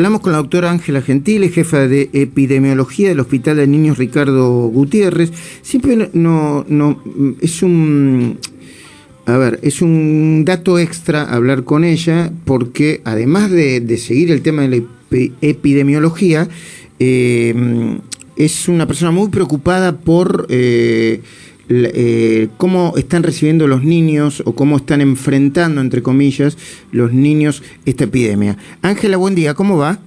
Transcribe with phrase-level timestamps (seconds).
[0.00, 5.30] Hablamos con la doctora Ángela Gentile, jefa de epidemiología del Hospital de Niños Ricardo Gutiérrez.
[5.60, 7.02] Siempre no, no
[7.42, 8.38] es un
[9.26, 14.62] a ver, es un dato extra hablar con ella porque además de, seguir el tema
[14.62, 16.48] de la epidemiología,
[16.98, 17.98] eh,
[18.36, 21.20] es una persona muy preocupada por eh,
[21.70, 26.58] eh, cómo están recibiendo los niños o cómo están enfrentando, entre comillas,
[26.90, 28.56] los niños esta epidemia.
[28.82, 29.98] Ángela, buen día, ¿cómo va?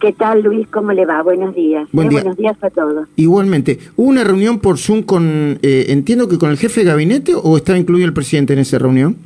[0.00, 0.66] ¿Qué tal, Luis?
[0.68, 1.22] ¿Cómo le va?
[1.22, 1.86] Buenos días.
[1.92, 3.06] Buenos días a todos.
[3.16, 3.78] Igualmente.
[3.96, 7.56] ¿Hubo una reunión por Zoom con, eh, entiendo que con el jefe de gabinete o
[7.56, 9.16] estaba incluido el presidente en esa reunión?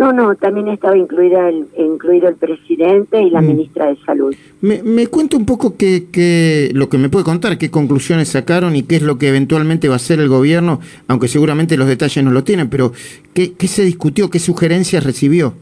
[0.00, 3.46] No, no, también estaba incluida el, incluido el presidente y la mm.
[3.46, 4.34] ministra de Salud.
[4.62, 8.82] Me, me cuenta un poco qué, lo que me puede contar, qué conclusiones sacaron y
[8.82, 12.30] qué es lo que eventualmente va a hacer el gobierno, aunque seguramente los detalles no
[12.30, 12.92] lo tienen, pero
[13.34, 15.52] ¿qué, qué se discutió, qué sugerencias recibió?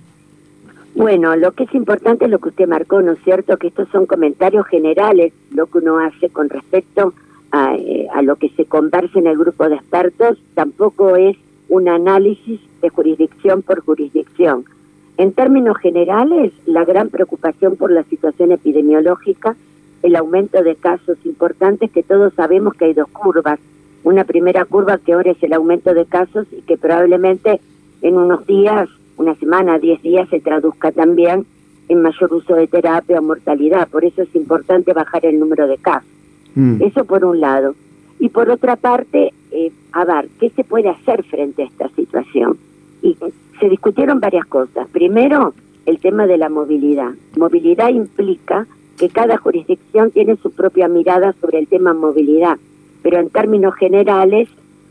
[0.95, 3.57] Bueno, lo que es importante es lo que usted marcó, ¿no es cierto?
[3.57, 7.13] Que estos son comentarios generales, lo que uno hace con respecto
[7.51, 11.37] a, eh, a lo que se conversa en el grupo de expertos, tampoco es
[11.69, 14.65] un análisis de jurisdicción por jurisdicción.
[15.17, 19.57] En términos generales, la gran preocupación por la situación epidemiológica,
[20.03, 23.59] el aumento de casos importantes, que todos sabemos que hay dos curvas.
[24.05, 27.61] Una primera curva que ahora es el aumento de casos y que probablemente
[28.01, 31.45] en unos días una semana, diez días, se traduzca también
[31.89, 33.89] en mayor uso de terapia o mortalidad.
[33.89, 36.09] Por eso es importante bajar el número de casos.
[36.55, 36.83] Mm.
[36.83, 37.75] Eso por un lado.
[38.21, 42.57] Y por otra parte, eh, a ver, ¿qué se puede hacer frente a esta situación?
[43.03, 43.17] Y
[43.59, 44.87] se discutieron varias cosas.
[44.93, 45.53] Primero,
[45.85, 47.11] el tema de la movilidad.
[47.37, 48.67] Movilidad implica
[48.99, 52.57] que cada jurisdicción tiene su propia mirada sobre el tema movilidad,
[53.03, 54.49] pero en términos generales,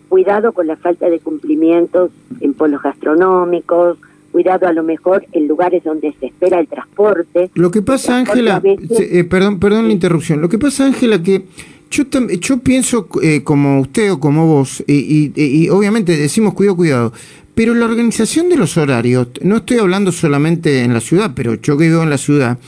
[0.10, 3.98] cuidado con la falta de cumplimientos en polos gastronómicos,
[4.34, 7.52] cuidado a lo mejor en lugares donde se espera el transporte.
[7.54, 11.46] Lo que pasa, Ángela, eh, perdón, perdón la interrupción, lo que pasa, Ángela, que
[11.90, 12.04] yo,
[12.40, 17.14] yo pienso eh, como usted o como vos, y, obviamente decimos cuidado, cuidado,
[17.56, 21.78] pero la organización de los horarios, no estoy hablando solamente en la ciudad, pero yo
[21.78, 22.60] que vivo en la ciudad,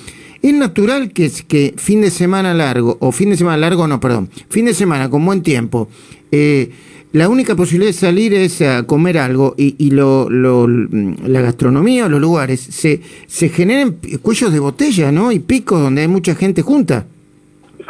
[0.41, 4.29] es natural que, que fin de semana largo, o fin de semana largo, no, perdón,
[4.49, 5.89] fin de semana con buen tiempo,
[6.31, 6.71] eh,
[7.11, 12.21] la única posibilidad de salir es a comer algo y, lo, la gastronomía o los
[12.21, 15.31] lugares se, se generan cuellos de botella, ¿no?
[15.31, 17.07] Y picos donde hay mucha gente junta.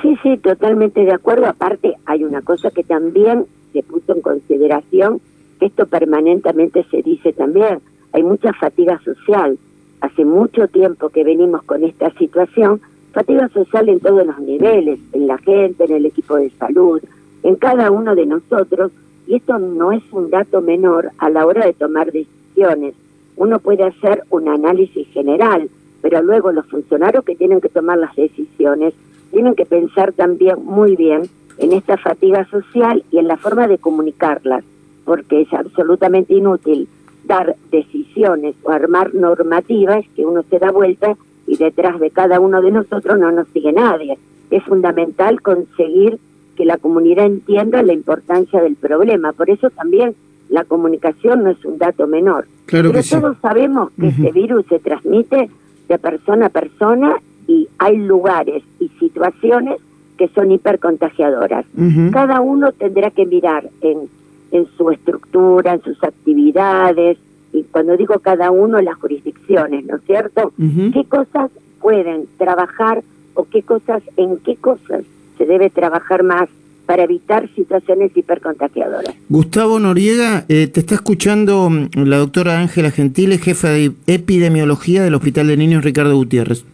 [0.01, 1.47] Sí, sí, totalmente de acuerdo.
[1.47, 5.19] Aparte, hay una cosa que también se puso en consideración,
[5.59, 7.79] que esto permanentemente se dice también,
[8.13, 9.57] hay mucha fatiga social.
[10.01, 12.79] Hace mucho tiempo que venimos con esta situación,
[13.11, 17.01] fatiga social en todos los niveles, en la gente, en el equipo de salud,
[17.43, 18.91] en cada uno de nosotros,
[19.27, 22.95] y esto no es un dato menor a la hora de tomar decisiones.
[23.35, 25.69] Uno puede hacer un análisis general,
[26.01, 28.93] pero luego los funcionarios que tienen que tomar las decisiones
[29.31, 33.77] tienen que pensar también muy bien en esta fatiga social y en la forma de
[33.77, 34.63] comunicarlas,
[35.05, 36.87] porque es absolutamente inútil
[37.25, 42.61] dar decisiones o armar normativas que uno se da vuelta y detrás de cada uno
[42.61, 44.17] de nosotros no nos sigue nadie.
[44.49, 46.17] Es fundamental conseguir
[46.55, 49.33] que la comunidad entienda la importancia del problema.
[49.33, 50.15] Por eso también
[50.49, 52.47] la comunicación no es un dato menor.
[52.65, 55.49] Claro Pero todos sabemos que este virus se transmite
[55.87, 57.15] de persona a persona
[57.47, 58.63] y hay lugares
[58.99, 59.79] situaciones
[60.17, 61.65] que son hipercontagiadoras.
[62.11, 64.09] Cada uno tendrá que mirar en,
[64.51, 67.17] en su estructura, en sus actividades,
[67.53, 70.51] y cuando digo cada uno, las jurisdicciones, ¿no es cierto?
[70.93, 71.51] ¿Qué cosas
[71.81, 73.01] pueden trabajar
[73.33, 75.03] o qué cosas, en qué cosas
[75.37, 76.49] se debe trabajar más
[76.89, 79.13] para evitar situaciones hipercontagiadoras.
[79.29, 85.13] Gustavo Noriega, eh, te está escuchando mm, la doctora Ángela Gentile, jefa de epidemiología del
[85.13, 86.65] Hospital de Niños Ricardo Gutiérrez.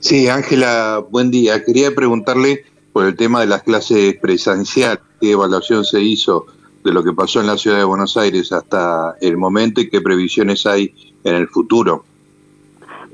[0.00, 1.62] Sí, Ángela, buen día.
[1.62, 6.46] Quería preguntarle por el tema de las clases presenciales, qué evaluación se hizo
[6.82, 10.00] de lo que pasó en la ciudad de Buenos Aires hasta el momento y qué
[10.00, 12.04] previsiones hay en el futuro.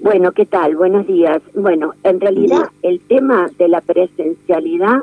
[0.00, 0.76] Bueno, ¿qué tal?
[0.76, 1.42] Buenos días.
[1.54, 4.98] Bueno, en realidad el tema de la presencialidad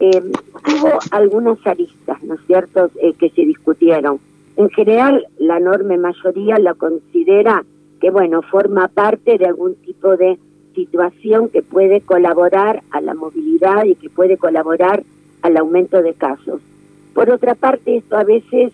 [0.00, 0.22] eh,
[0.64, 4.18] tuvo algunas aristas, ¿no es cierto?, eh, que se discutieron.
[4.56, 7.64] En general, la enorme mayoría la considera
[8.00, 10.36] que, bueno, forma parte de algún tipo de
[10.74, 15.02] situación que puede colaborar a la movilidad y que puede colaborar
[15.42, 16.60] al aumento de casos.
[17.14, 18.72] Por otra parte, esto a veces,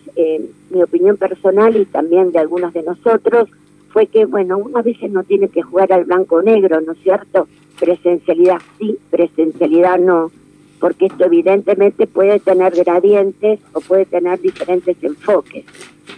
[0.69, 3.49] mi opinión personal y también de algunos de nosotros,
[3.89, 7.47] fue que, bueno, uno a veces no tiene que jugar al blanco-negro, ¿no es cierto?
[7.79, 10.31] Presencialidad sí, presencialidad no,
[10.79, 15.65] porque esto evidentemente puede tener gradientes o puede tener diferentes enfoques.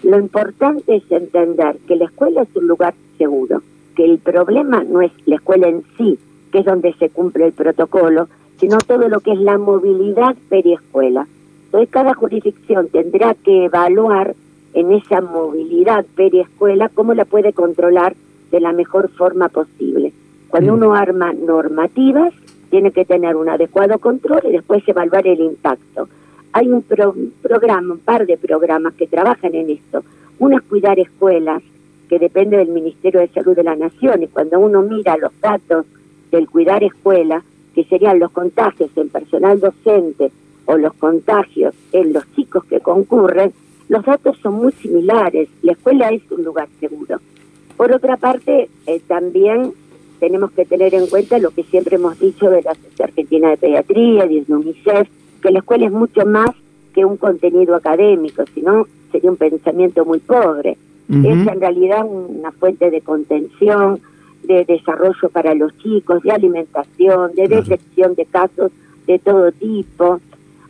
[0.04, 3.62] Lo importante es entender que la escuela es un lugar seguro,
[4.00, 6.18] que el problema no es la escuela en sí,
[6.54, 11.28] que es donde se cumple el protocolo, sino todo lo que es la movilidad periescuela.
[11.66, 14.36] Entonces cada jurisdicción tendrá que evaluar
[14.74, 18.16] en esa movilidad periescuela cómo la puede controlar
[18.51, 20.13] de la mejor forma posible.
[20.48, 20.75] Cuando mm.
[20.78, 22.34] uno arma normativas,
[22.69, 26.07] tiene que tener un adecuado control y después evaluar el impacto.
[26.54, 26.86] Hay un
[27.42, 30.06] programa, un par de programas que trabajan en esto.
[30.40, 31.62] Uno es cuidar escuelas,
[32.10, 35.86] que depende del Ministerio de Salud de la Nación, y cuando uno mira los datos
[36.32, 40.32] del cuidar escuela, que serían los contagios en personal docente
[40.66, 43.54] o los contagios en los chicos que concurren,
[43.88, 45.50] los datos son muy similares.
[45.62, 47.20] La escuela es un lugar seguro.
[47.78, 49.74] Por otra parte, eh, también
[50.20, 53.58] tenemos que tener en cuenta lo que siempre hemos dicho de la Sociedad Argentina de
[53.58, 55.08] Pediatría de UNICEF,
[55.42, 56.52] que la escuela es mucho más
[56.94, 60.78] que un contenido académico, sino sería un pensamiento muy pobre.
[61.10, 64.00] Es en realidad una fuente de contención,
[64.44, 68.72] de desarrollo para los chicos, de alimentación, de detección de casos
[69.08, 70.20] de todo tipo.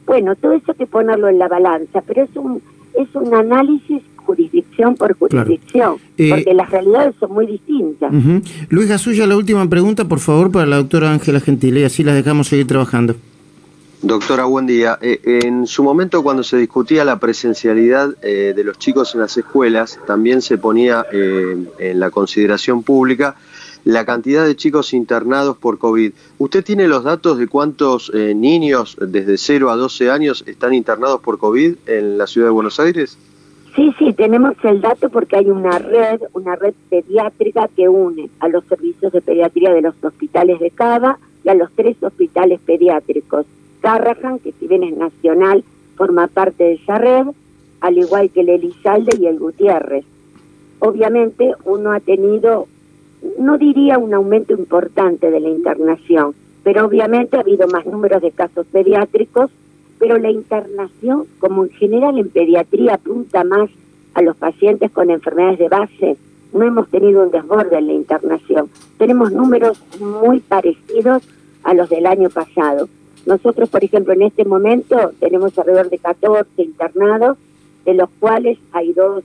[0.05, 2.61] Bueno, todo eso hay que ponerlo en la balanza, pero es un,
[2.93, 8.11] es un análisis jurisdicción por jurisdicción, eh, porque las realidades son muy distintas.
[8.69, 12.15] Luis Gasulla, la última pregunta, por favor, para la doctora Ángela Gentile, y así las
[12.15, 13.15] dejamos seguir trabajando.
[14.01, 14.97] Doctora, buen día.
[15.01, 19.35] Eh, en su momento, cuando se discutía la presencialidad eh, de los chicos en las
[19.35, 23.35] escuelas, también se ponía en la consideración pública
[23.83, 26.13] la cantidad de chicos internados por COVID.
[26.37, 31.37] ¿Usted tiene los datos de cuántos niños desde 0 a 12 años están internados por
[31.37, 33.17] COVID en la ciudad de Buenos Aires?
[33.75, 38.47] Sí, sí, tenemos el dato porque hay una red, una red pediátrica que une a
[38.47, 43.45] los servicios de pediatría de los hospitales de Cava y a los tres hospitales pediátricos.
[43.81, 45.63] Carrahan, que si bien es nacional,
[45.95, 47.27] forma parte de esa red,
[47.81, 50.05] al igual que el Elizalde y el Gutiérrez.
[50.79, 52.67] Obviamente uno ha tenido,
[53.37, 56.33] no diría un aumento importante de la internación,
[56.63, 59.51] pero obviamente ha habido más números de casos pediátricos
[59.99, 63.69] pero la internación, como en general en pediatría apunta más
[64.15, 66.17] a los pacientes con enfermedades de base,
[66.53, 68.69] no hemos tenido un desborde en la internación.
[68.97, 71.27] Tenemos números muy parecidos
[71.63, 72.89] a los del año pasado.
[73.29, 77.37] Nosotros, por ejemplo, en este momento tenemos alrededor de 14 internados,
[77.85, 79.23] de los cuales hay dos,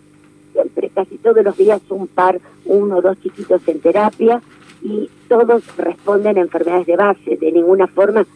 [0.53, 4.43] siempre casi todos los días un par, uno o dos chiquitos en terapia,
[4.83, 7.39] y todos responden a enfermedades de base.
[7.39, 8.27] De ninguna forma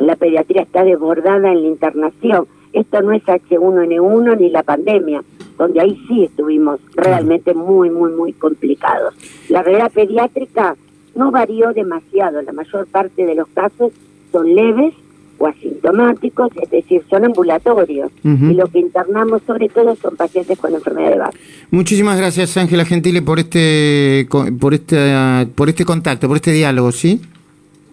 [0.00, 2.48] la pediatría está desbordada en la internación.
[2.72, 5.22] Esto no es H1N1 ni la pandemia,
[5.56, 9.14] donde ahí sí estuvimos realmente muy, muy, muy complicados.
[9.50, 10.74] La realidad pediátrica
[11.14, 12.42] no varió demasiado.
[12.42, 13.92] La mayor parte de los casos
[14.32, 14.94] son leves
[15.38, 18.10] o asintomáticos, es decir, son ambulatorios.
[18.22, 21.38] Y lo que internamos sobre todo son pacientes con enfermedad de base.
[21.70, 24.28] Muchísimas gracias, Ángela Gentile, por este,
[24.60, 27.20] por este, por este contacto, por este diálogo, ¿sí?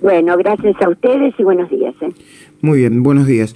[0.02, 1.96] Bueno, gracias a ustedes y buenos días.
[2.02, 2.10] ¿eh?
[2.62, 3.56] Muy bien, buenos días.